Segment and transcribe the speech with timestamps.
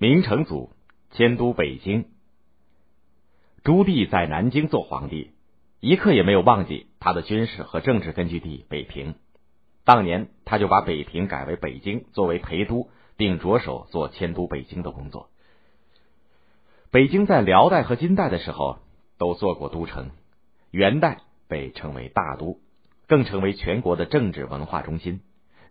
[0.00, 0.70] 明成祖
[1.10, 2.04] 迁都北京。
[3.64, 5.32] 朱棣在南京做皇帝，
[5.80, 9.16] 一刻也没有忘记他的军事和政治根据地北平。
[9.82, 15.30] 当年，他就把北平改为北京，作为陪都，并着手做迁都北京的工作。
[16.92, 18.78] 北京在辽代和金代的时候
[19.18, 20.12] 都做过都城，
[20.70, 22.60] 元代被称为大都，
[23.08, 25.22] 更成为全国的政治文化中心。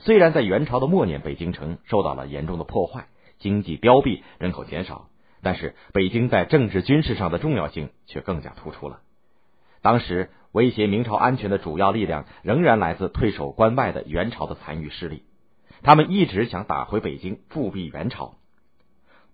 [0.00, 3.06] 虽然在元朝的末年，北京城受到了严重的破坏。
[3.38, 5.08] 经济凋敝，人口减少，
[5.42, 9.00] 但是北京在政治军事上的重要性却更加突出了。
[9.82, 15.22] 当时威胁明朝安全的主要力量仍然来自退守关外的元朝的残余势力，
[15.82, 18.34] 他们一直想打回北京，复辟元朝，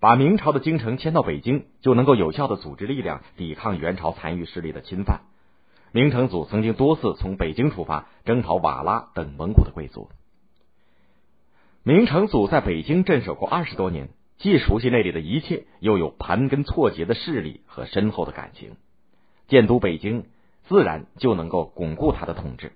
[0.00, 5.22] 把明朝的京城迁到北京，就能够有效的组织力量抵抗元朝残余势力的侵犯。
[5.92, 10.10] 明成祖曾经多次从北京出发征讨瓦剌等蒙古的贵族。
[11.84, 18.76] 明成祖在北京镇守过二十多年，既熟悉那里的一切，又有盘根错节的势力和深厚的感情，
[19.48, 20.26] 建都北京
[20.68, 22.72] 自然就能够巩固他的统治。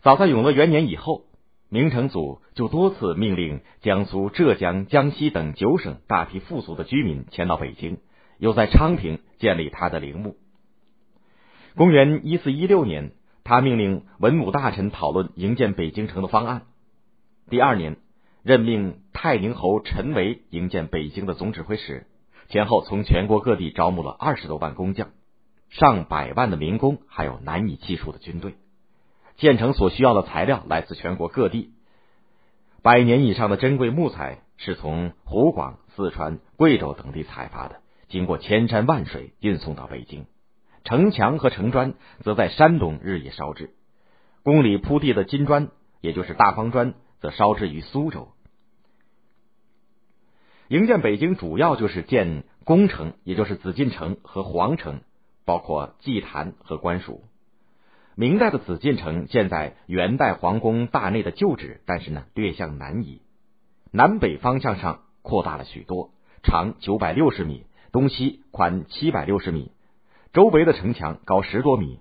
[0.00, 1.26] 早在永乐元年以后，
[1.68, 7.98] 明成祖就多次命令江苏、浙江、江西等九省大批富足的居民迁到北京，
[8.38, 10.36] 又在昌平建立他的陵墓。
[11.76, 13.12] 公元一四一六年，
[13.44, 16.62] 他命令文武大臣讨论营建北京城的方案。
[17.50, 17.96] 第二年，
[18.42, 22.06] 任命泰宁侯陈维营建北京的总指挥使，
[22.48, 25.12] 前后从全国各地招募了二十多万工匠、
[25.70, 28.56] 上百万的民工，还有难以计数的军队。
[29.38, 31.70] 建成所需要的材料来自全国各地，
[32.82, 40.26] 百年以上的珍贵木材是从湖广、四川、贵州等地采发的，经过千山万水运送到北京。
[40.84, 43.70] 城墙和城砖则在山东日夜烧制，
[44.42, 45.68] 宫里铺地的金砖，
[46.02, 46.94] 也就是大方砖。
[47.20, 48.28] 则烧制于苏州。
[50.68, 55.00] 营建北京主要就是建宫城，也就是紫禁城和皇城，
[55.46, 57.24] 包括祭坛和官署。
[58.14, 63.22] 明代的紫禁城建在元代皇宫大内的旧址，但是呢略向南移，
[63.92, 66.10] 南北方向上扩大了许多，
[66.42, 69.72] 长九百六十米，东西宽七百六十米，
[70.32, 72.00] 周围的城墙高十多米，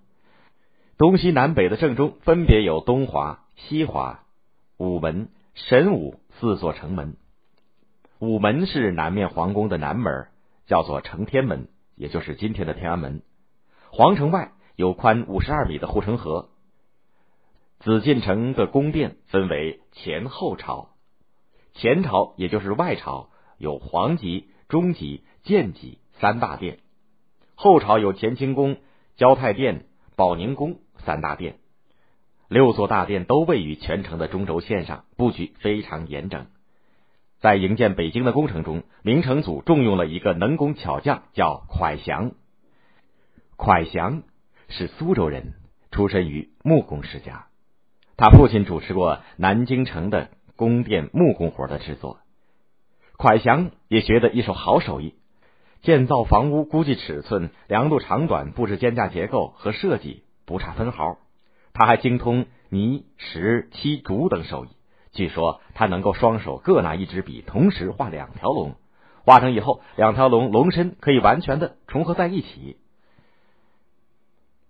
[0.97, 4.23] 东西南北的正中分别有东华、西华。
[4.77, 7.17] 午门、神武四座城门，
[8.19, 10.27] 午门是南面皇宫的南门，
[10.67, 13.23] 叫做承天门，也就是今天的天安门。
[13.89, 16.49] 皇城外有宽五十二米的护城河。
[17.79, 20.89] 紫禁城的宫殿分为前后朝，
[21.73, 26.77] 前朝也就是外朝有皇极、中极、建极三大殿，
[27.55, 28.77] 后朝有乾清宫、
[29.15, 31.57] 交泰殿、保宁宫三大殿。
[32.49, 36.47] 六座大殿都位于全城的中轴线上，布局非常严整。
[37.39, 42.31] 在营建北京的工程中，明成祖重用了一个能工巧匠，叫蒯祥。
[43.57, 44.23] 蒯祥
[44.69, 45.53] 是苏州人，
[45.91, 47.47] 出身于木工世家。
[48.15, 52.19] 他父亲主持过南京城的宫殿木工活的制作，
[53.17, 55.13] 蒯祥也学得一手好手艺。
[55.81, 61.19] 建造房屋、估计尺寸、量度长短、布置间架结构和设计，不差分毫。
[61.77, 64.69] 他还精通泥、石、漆、竹等手艺。
[65.11, 68.73] 据说他能够双手各拿一支笔，同时画两条龙。
[69.23, 72.77] 画成以后，两条龙龙身可以完全的重合在一起。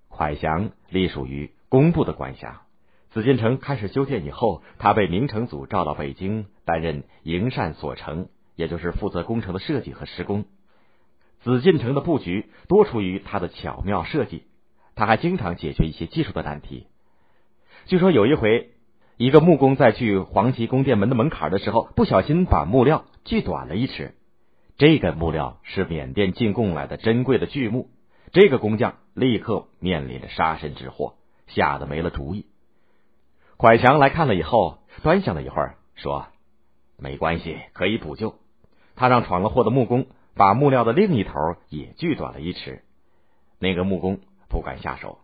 [0.09, 2.63] 蒯祥隶属于工部的管辖。
[3.11, 10.43] 紫禁城开始修建以后，他被明成祖召到北京担任营缮所成，也就是负责工程的设计和施工。
[11.39, 14.43] 紫禁城的布局多出于他的巧妙设计，
[14.93, 16.87] 他还经常解决一些技术的难题。
[17.85, 18.71] 据说有一回，
[19.15, 24.15] 一个木工在锯黄旗宫殿门的门槛的时候，不小心把木料锯短了一尺。
[24.77, 27.89] 这个木料是缅甸进贡来的珍贵的巨木，
[28.31, 31.15] 这个工匠立刻面临着杀身之祸，
[31.47, 32.45] 吓得没了主意。
[33.57, 36.27] 蒯祥来看了以后，端详了一会儿，说
[36.99, 38.35] ：“没关系，可以补救。”
[38.95, 42.83] 他让闯了祸的木工把木料的另一头也锯短了一尺。
[43.59, 44.19] 那个木工
[44.49, 45.19] 不敢下手，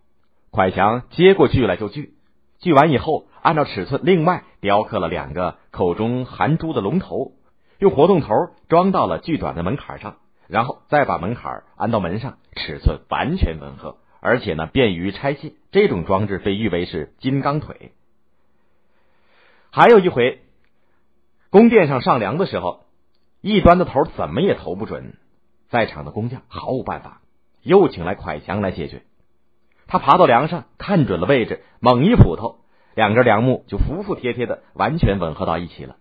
[0.52, 2.13] 蒯祥接过锯来就锯。
[2.64, 7.34] 锯完以后，按照尺寸另外雕刻了两个口中含珠的龙头，
[7.78, 8.30] 用活动头
[8.70, 10.16] 装到了锯短的门槛上，
[10.48, 15.52] 然后再把门槛安到门上，尺寸完全吻合，而且呢便于拆卸。
[15.74, 17.92] 这种装置被誉为是金刚腿。
[19.70, 20.40] 还有一回，
[21.50, 22.86] 宫殿上上梁的时候，
[23.42, 25.18] 一端的头怎么也投不准，
[25.68, 27.20] 在场的工匠毫无办法，
[27.62, 29.04] 又请来蒯祥来解决。
[29.94, 32.56] 他爬到梁上，看准了位置，猛一斧头，
[32.96, 35.98] 两根梁木就服服帖帖的完全吻合到一起了。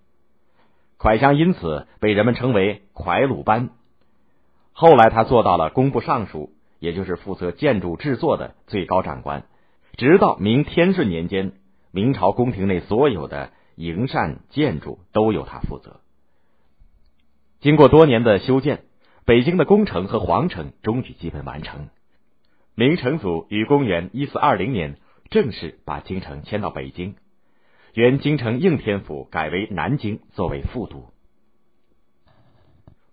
[0.99, 3.69] 蒯香因此被人们称为蒯鲁班。
[4.73, 9.45] 后来，他做到了工部尚书，也就是负责建筑制作的最高长官。
[9.99, 11.53] 直到明天顺年间，
[11.91, 16.01] 明朝宫廷内所有的营缮建筑都由他负责。
[17.61, 18.85] 经过多年的修建，
[19.27, 21.91] 北京的宫城和皇城终于基本完成。
[22.75, 24.97] 明成祖于公元一四二零年
[25.29, 27.17] 正式把京城迁到北京，
[27.93, 31.11] 原京城应天府改为南京作为副都。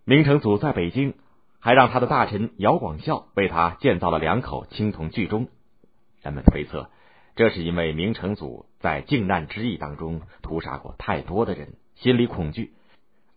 [0.06, 1.14] 明成祖在北京
[1.60, 5.50] 还让他的大臣姚广孝为他建造了两口青铜巨钟。
[6.22, 6.90] 人们推测，
[7.36, 12.72] 这是因为明成祖在靖难之役当中屠杀过太多的人，心里恐惧，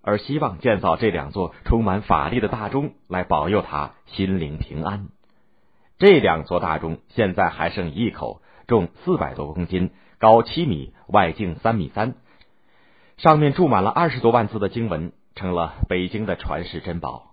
[0.02, 5.08] 而希望建造这两座充满法力的大钟来保佑他心灵平安。
[5.99, 12.15] 这两座大钟现在还剩一口，重四百多公斤，高七米，外径三米三，
[13.19, 17.31] 上面注满了二十多万字的经文，成了北京的传世珍宝。